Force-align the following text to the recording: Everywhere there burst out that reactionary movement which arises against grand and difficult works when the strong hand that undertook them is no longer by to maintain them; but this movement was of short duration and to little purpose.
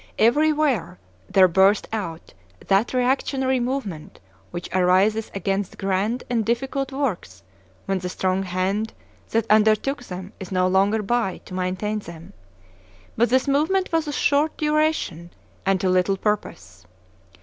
Everywhere 0.17 0.97
there 1.29 1.47
burst 1.47 1.87
out 1.93 2.33
that 2.65 2.91
reactionary 2.91 3.59
movement 3.59 4.19
which 4.49 4.67
arises 4.73 5.29
against 5.35 5.77
grand 5.77 6.23
and 6.27 6.43
difficult 6.43 6.91
works 6.91 7.43
when 7.85 7.99
the 7.99 8.09
strong 8.09 8.41
hand 8.41 8.93
that 9.29 9.45
undertook 9.47 10.01
them 10.05 10.33
is 10.39 10.51
no 10.51 10.67
longer 10.67 11.03
by 11.03 11.37
to 11.45 11.53
maintain 11.53 11.99
them; 11.99 12.33
but 13.15 13.29
this 13.29 13.47
movement 13.47 13.91
was 13.91 14.07
of 14.07 14.15
short 14.15 14.57
duration 14.57 15.29
and 15.67 15.79
to 15.81 15.87
little 15.87 16.17
purpose. 16.17 16.87